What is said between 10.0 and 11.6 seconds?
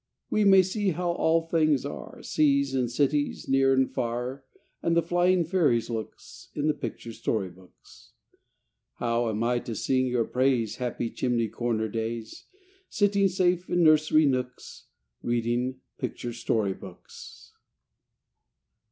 your praise, Happy chimney